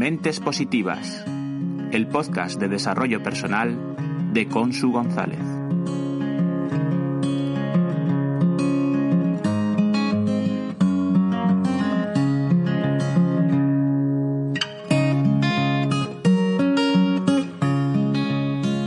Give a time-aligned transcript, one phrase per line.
[0.00, 1.26] Mentes Positivas,
[1.92, 5.44] el podcast de desarrollo personal de Consu González.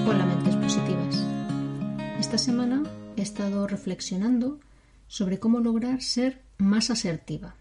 [0.07, 1.27] Hola, Mentes Positivas.
[2.19, 2.81] Esta semana
[3.17, 4.59] he estado reflexionando
[5.07, 7.53] sobre cómo lograr ser más asertiva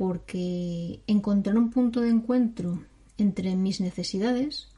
[0.00, 2.82] porque encontrar un punto de encuentro
[3.18, 4.68] entre mis necesidades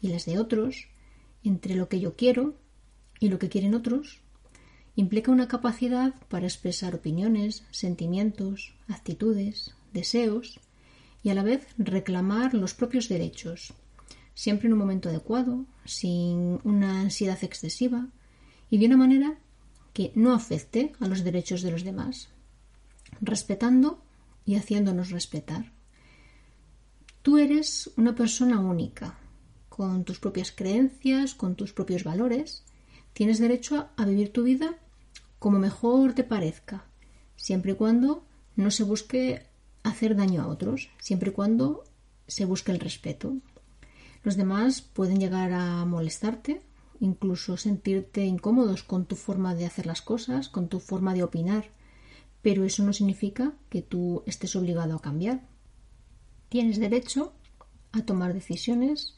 [0.00, 0.88] y las de otros,
[1.44, 2.56] entre lo que yo quiero
[3.20, 4.20] y lo que quieren otros,
[4.96, 10.58] implica una capacidad para expresar opiniones, sentimientos, actitudes, deseos
[11.22, 13.74] y a la vez reclamar los propios derechos,
[14.34, 18.08] siempre en un momento adecuado, sin una ansiedad excesiva
[18.70, 19.38] y de una manera
[19.92, 22.30] que no afecte a los derechos de los demás,
[23.20, 24.03] respetando
[24.44, 25.72] y haciéndonos respetar.
[27.22, 29.18] Tú eres una persona única,
[29.68, 32.64] con tus propias creencias, con tus propios valores.
[33.12, 34.76] Tienes derecho a vivir tu vida
[35.44, 36.86] como mejor te parezca,
[37.36, 38.24] siempre y cuando
[38.56, 39.46] no se busque
[39.82, 41.84] hacer daño a otros, siempre y cuando
[42.26, 43.36] se busque el respeto.
[44.22, 46.62] Los demás pueden llegar a molestarte,
[46.98, 51.66] incluso sentirte incómodos con tu forma de hacer las cosas, con tu forma de opinar
[52.44, 55.40] pero eso no significa que tú estés obligado a cambiar.
[56.50, 57.32] Tienes derecho
[57.90, 59.16] a tomar decisiones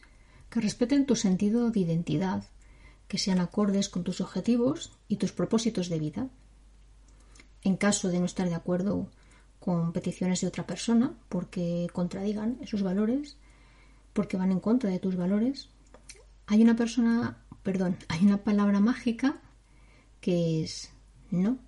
[0.49, 2.45] que respeten tu sentido de identidad,
[3.09, 6.29] que sean acordes con tus objetivos y tus propósitos de vida.
[7.63, 9.11] En caso de no estar de acuerdo
[9.59, 13.39] con peticiones de otra persona porque contradigan esos valores,
[14.13, 15.69] porque van en contra de tus valores,
[16.47, 19.43] hay una persona, perdón, hay una palabra mágica
[20.21, 20.93] que es
[21.33, 21.66] no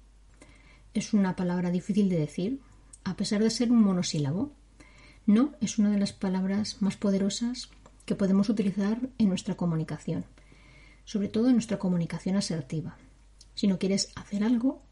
[0.94, 2.60] es una palabra difícil de decir,
[3.04, 4.52] a pesar de ser un monosílabo.
[5.26, 7.70] No es una de las palabras más poderosas
[8.04, 10.24] que podemos utilizar en nuestra comunicación,
[11.04, 12.96] sobre todo en nuestra comunicación asertiva.
[13.54, 14.82] Si no quieres hacer algo,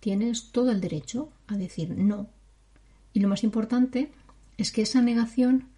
[0.00, 2.28] tienes todo el derecho a decir no.
[3.12, 4.12] Y lo más importante
[4.56, 5.68] es que esa negación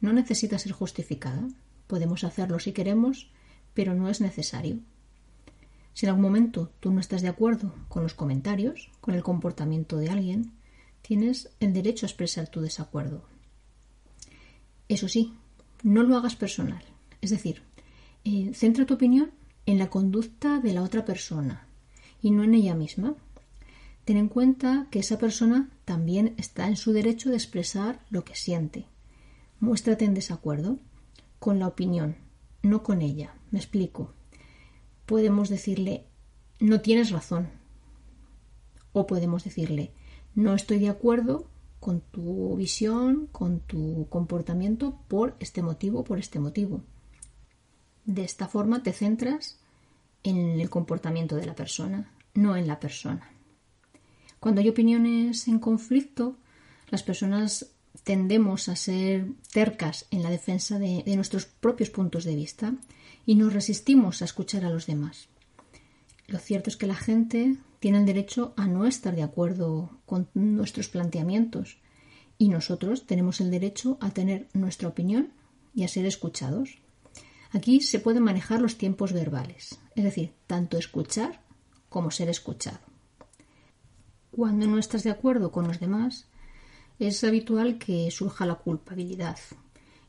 [0.00, 1.48] no necesita ser justificada.
[1.86, 3.30] Podemos hacerlo si queremos,
[3.72, 4.80] pero no es necesario.
[5.96, 9.96] Si en algún momento tú no estás de acuerdo con los comentarios, con el comportamiento
[9.96, 10.52] de alguien,
[11.00, 13.24] tienes el derecho a expresar tu desacuerdo.
[14.88, 15.32] Eso sí,
[15.82, 16.84] no lo hagas personal.
[17.22, 17.62] Es decir,
[18.24, 19.30] eh, centra tu opinión
[19.64, 21.66] en la conducta de la otra persona
[22.20, 23.14] y no en ella misma.
[24.04, 28.34] Ten en cuenta que esa persona también está en su derecho de expresar lo que
[28.34, 28.84] siente.
[29.60, 30.78] Muéstrate en desacuerdo
[31.38, 32.16] con la opinión,
[32.60, 33.34] no con ella.
[33.50, 34.12] Me explico
[35.06, 36.04] podemos decirle,
[36.60, 37.48] no tienes razón.
[38.92, 39.92] O podemos decirle,
[40.34, 41.48] no estoy de acuerdo
[41.80, 46.82] con tu visión, con tu comportamiento por este motivo, por este motivo.
[48.04, 49.58] De esta forma te centras
[50.22, 53.30] en el comportamiento de la persona, no en la persona.
[54.40, 56.36] Cuando hay opiniones en conflicto,
[56.88, 62.36] las personas tendemos a ser tercas en la defensa de, de nuestros propios puntos de
[62.36, 62.74] vista
[63.24, 65.28] y nos resistimos a escuchar a los demás.
[66.26, 70.28] Lo cierto es que la gente tiene el derecho a no estar de acuerdo con
[70.34, 71.78] nuestros planteamientos
[72.38, 75.32] y nosotros tenemos el derecho a tener nuestra opinión
[75.74, 76.78] y a ser escuchados.
[77.52, 81.40] Aquí se pueden manejar los tiempos verbales, es decir, tanto escuchar
[81.88, 82.80] como ser escuchado.
[84.30, 86.26] Cuando no estás de acuerdo con los demás,
[86.98, 89.38] es habitual que surja la culpabilidad,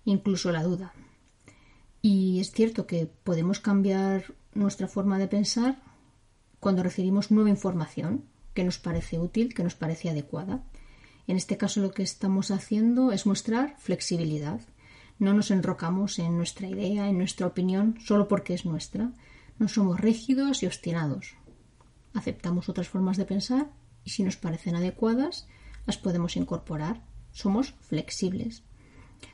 [0.06, 0.94] incluso la duda.
[2.02, 5.82] Y es cierto que podemos cambiar nuestra forma de pensar
[6.60, 8.24] cuando recibimos nueva información
[8.54, 10.64] que nos parece útil, que nos parece adecuada.
[11.28, 14.62] En este caso lo que estamos haciendo es mostrar flexibilidad.
[15.20, 19.12] No nos enrocamos en nuestra idea, en nuestra opinión, solo porque es nuestra.
[19.60, 21.36] No somos rígidos y obstinados.
[22.14, 23.72] Aceptamos otras formas de pensar
[24.04, 25.48] y si nos parecen adecuadas,
[25.88, 27.02] las podemos incorporar.
[27.32, 28.64] Somos flexibles.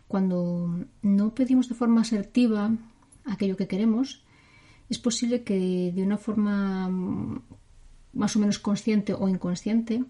[0.07, 2.71] Cuando no pedimos de forma asertiva
[3.25, 4.23] aquello que queremos,
[4.89, 6.89] es posible que de una forma
[8.13, 10.05] más o menos consciente o inconsciente,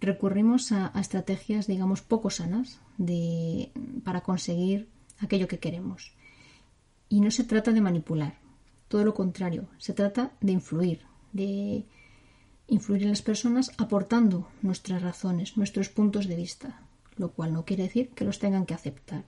[0.00, 3.72] recurrimos a, estrategias, digamos, poco sanas de,
[4.04, 4.88] para conseguir
[5.18, 6.14] aquello que queremos.
[7.08, 8.38] Y no se trata de manipular,
[8.88, 11.00] todo lo contrario, se trata de influir,
[11.32, 11.86] de
[12.68, 16.80] influir en las personas aportando nuestras razones, nuestros puntos de vista,
[17.16, 19.24] lo cual no quiere decir que los tengan que aceptar.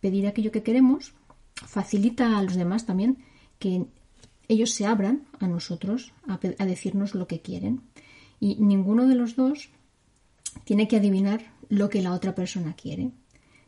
[0.00, 1.14] Pedir aquello que queremos
[1.54, 3.18] facilita a los demás también
[3.58, 3.86] que
[4.46, 7.82] ellos se abran a nosotros a, a decirnos lo que quieren
[8.38, 9.70] y ninguno de los dos
[10.64, 13.10] tiene que adivinar lo que la otra persona quiere.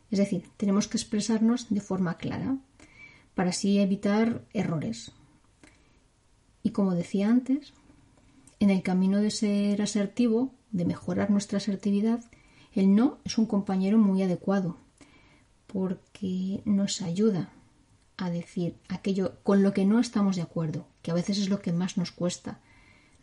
[0.09, 2.57] Es decir, tenemos que expresarnos de forma clara
[3.35, 5.11] para así evitar errores.
[6.63, 7.73] Y como decía antes,
[8.61, 12.23] en el camino de ser asertivo, de mejorar nuestra asertividad,
[12.73, 14.77] el no es un compañero muy adecuado
[15.65, 17.49] porque nos ayuda
[18.17, 21.59] a decir aquello con lo que no estamos de acuerdo, que a veces es lo
[21.59, 22.59] que más nos cuesta.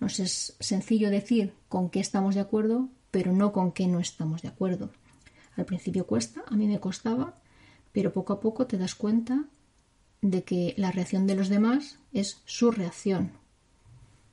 [0.01, 4.43] Nos es sencillo decir con qué estamos de acuerdo, pero no con qué no estamos
[4.43, 4.91] de acuerdo.
[5.57, 7.37] Al principio cuesta, a mí me costaba,
[7.93, 9.45] pero poco a poco te das cuenta
[10.21, 13.31] de que la reacción de los demás es su reacción.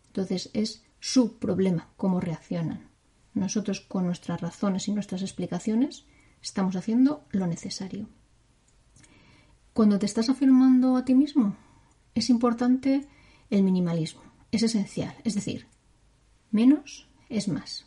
[0.08, 2.90] Entonces es su problema, cómo reaccionan.
[3.36, 6.04] Nosotros con nuestras razones y nuestras explicaciones
[6.42, 8.10] estamos haciendo lo necesario.
[9.72, 11.56] Cuando te estás afirmando a ti mismo,
[12.16, 13.06] es importante
[13.52, 15.68] el minimalismo, es esencial, es decir,
[16.50, 17.86] menos es más.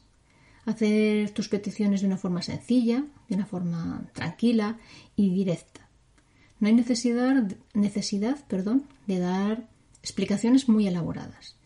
[0.64, 4.78] Hacer tus peticiones de una forma sencilla, de una forma tranquila
[5.16, 5.88] y directa.
[6.60, 9.68] No hay necesidad, necesidad perdón, de dar
[10.02, 11.57] explicaciones muy elaboradas.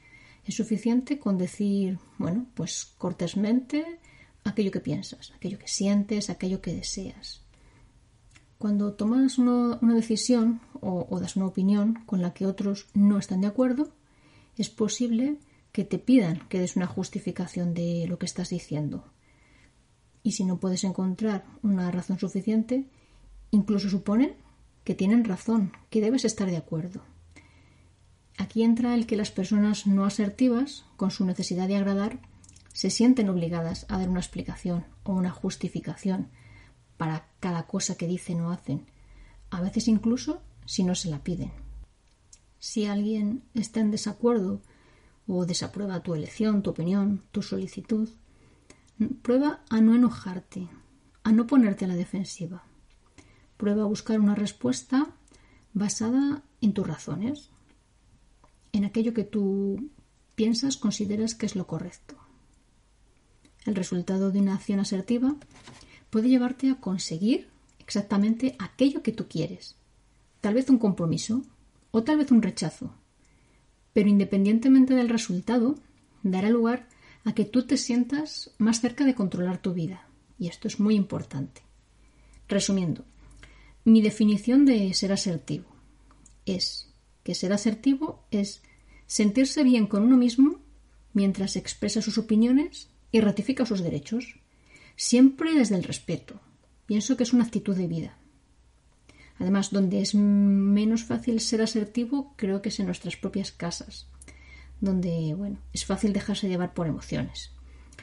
[0.45, 4.01] Es suficiente con decir, bueno, pues cortésmente
[4.45, 7.43] aquello que piensas, aquello que sientes, aquello que deseas.
[8.59, 13.41] Cuando tomas una, decisión o, o, das una opinión con la que otros no están
[13.41, 13.93] de acuerdo,
[14.57, 15.39] es posible
[15.73, 19.05] que te pidan que des una justificación de lo que estás diciendo.
[20.23, 22.87] Y si no puedes encontrar una razón suficiente,
[23.51, 24.37] incluso suponen
[24.85, 27.03] que tienen razón, que debes estar de acuerdo.
[28.43, 32.19] Aquí entra el que las personas no asertivas, con su necesidad de agradar,
[32.73, 36.27] se sienten obligadas a dar una explicación o una justificación
[36.97, 38.91] para cada cosa que dicen o hacen,
[39.51, 41.53] a veces incluso si no se la piden.
[42.59, 44.61] Si alguien está en desacuerdo
[45.29, 48.09] o desaprueba tu elección, tu opinión, tu solicitud,
[49.23, 50.69] prueba a no enojarte,
[51.23, 52.65] a no ponerte a la defensiva.
[53.57, 55.15] Prueba a buscar una respuesta
[55.75, 57.52] basada en tus razones,
[58.73, 59.91] en aquello que tú
[60.35, 62.17] piensas, consideras que es lo correcto.
[63.65, 65.37] El resultado de una acción asertiva
[66.11, 67.49] puede llevarte a conseguir
[67.79, 69.77] exactamente aquello que tú quieres.
[70.41, 71.43] Tal vez un compromiso
[71.91, 72.95] o tal vez un rechazo.
[73.93, 75.77] Pero independientemente del resultado,
[76.23, 76.89] dará lugar
[77.25, 80.09] a que tú te sientas más cerca de controlar tu vida.
[80.39, 81.63] Y esto es muy importante.
[82.49, 83.05] Resumiendo,
[83.85, 85.67] mi definición de ser asertivo
[86.47, 86.92] es
[87.23, 88.63] que ser asertivo es
[89.07, 90.61] sentirse bien con uno mismo
[91.13, 94.41] mientras expresa sus opiniones y ratifica sus derechos,
[94.97, 96.41] siempre desde el respeto.
[96.87, 98.17] Pienso que es una actitud de vida.
[99.39, 104.07] Además, donde es menos fácil ser asertivo, creo que es en nuestras propias casas,
[104.81, 107.51] donde, bueno, es fácil dejarse llevar por emociones,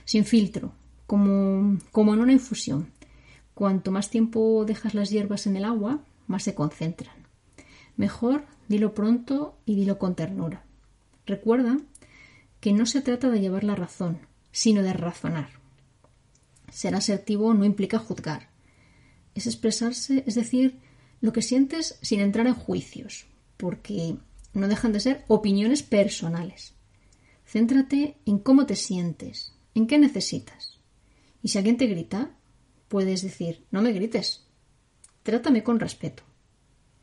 [0.06, 0.74] sin filtro,
[1.08, 2.92] como, como en una infusión,
[3.60, 7.19] Cuanto más tiempo dejas las hierbas en el agua, más se concentran.
[8.00, 10.64] Mejor dilo pronto y dilo con ternura.
[11.26, 11.80] Recuerda
[12.62, 14.20] que no se trata de llevar la razón,
[14.54, 15.50] sino de razonar.
[16.72, 18.52] Ser asertivo no implica juzgar.
[19.36, 20.80] Es expresarse, es decir,
[21.20, 23.26] lo que sientes sin entrar en juicios,
[23.58, 24.16] porque
[24.54, 26.76] no dejan de ser opiniones personales.
[27.46, 30.80] Céntrate en cómo te sientes, en qué necesitas.
[31.44, 32.32] Y si alguien te grita,
[32.88, 34.46] puedes decir, no me grites,
[35.24, 36.29] trátame con respeto.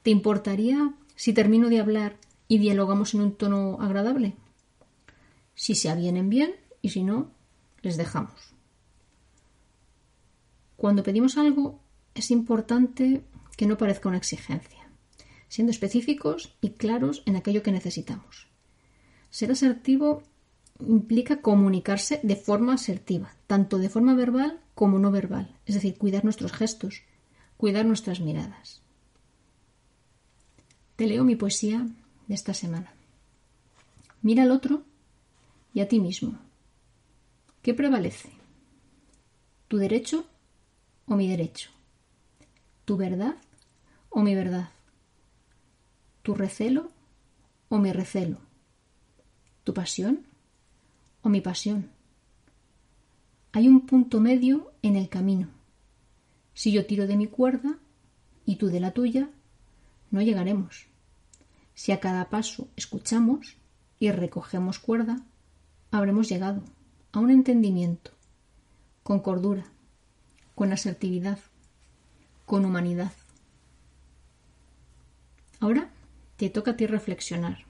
[0.06, 4.36] ¿Te importaría si termino de hablar y dialogamos en un tono agradable?
[5.56, 7.32] Si se avienen bien y si no,
[7.82, 8.54] les dejamos.
[10.76, 11.80] Cuando pedimos algo
[12.14, 13.24] es importante
[13.56, 14.88] que no parezca una exigencia,
[15.48, 18.46] siendo específicos y claros en aquello que necesitamos.
[19.30, 20.22] Ser asertivo
[20.78, 26.22] implica comunicarse de forma asertiva, tanto de forma verbal como no verbal, es decir, cuidar
[26.22, 27.02] nuestros gestos,
[27.56, 28.85] cuidar nuestras miradas.
[30.96, 31.86] Te leo mi poesía
[32.26, 32.92] de esta semana.
[34.22, 34.82] Mira al otro
[35.72, 36.38] y a ti mismo.
[37.62, 38.30] ¿Qué prevalece?
[39.68, 40.26] ¿Tu derecho
[41.06, 41.70] o mi derecho?
[42.84, 43.36] ¿Tu verdad
[44.08, 44.70] o mi verdad?
[46.22, 46.90] ¿Tu recelo
[47.68, 48.38] o mi recelo?
[49.64, 50.26] ¿Tu pasión
[51.28, 51.90] mi pasión.
[53.52, 55.48] Hay un punto medio en el camino.
[56.54, 57.78] Si yo tiro de mi cuerda
[58.44, 59.30] y tú de la tuya,
[60.16, 60.86] no llegaremos.
[61.74, 63.58] Si a cada paso escuchamos
[63.98, 65.20] y recogemos cuerda,
[65.90, 66.62] habremos llegado
[67.12, 68.12] a un entendimiento,
[69.02, 69.66] con cordura,
[70.54, 71.38] con asertividad,
[72.46, 73.12] con humanidad.
[75.60, 75.90] Ahora
[76.38, 77.66] te toca a ti reflexionar.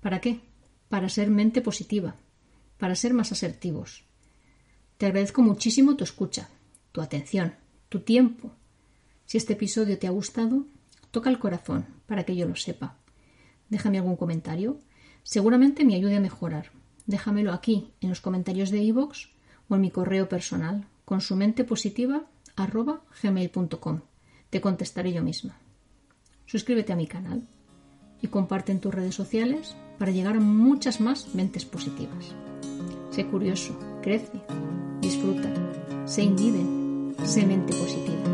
[0.00, 0.40] ¿Para qué?
[0.88, 2.16] Para ser mente positiva,
[2.78, 4.02] para ser más asertivos.
[4.98, 6.48] Te agradezco muchísimo tu escucha,
[6.90, 7.54] tu atención,
[7.88, 8.50] tu tiempo.
[9.24, 10.66] Si este episodio te ha gustado,
[11.14, 12.96] toca el corazón para que yo lo sepa.
[13.70, 14.80] Déjame algún comentario.
[15.22, 16.72] Seguramente me ayude a mejorar.
[17.06, 19.28] Déjamelo aquí, en los comentarios de iVoox
[19.68, 22.24] o en mi correo personal, con su mente positiva.
[24.50, 25.56] Te contestaré yo misma.
[26.46, 27.46] Suscríbete a mi canal
[28.20, 32.34] y comparte en tus redes sociales para llegar a muchas más mentes positivas.
[33.10, 34.40] Sé curioso, crece,
[35.00, 35.48] disfruta,
[36.06, 38.33] sé indiden, sé mente positiva.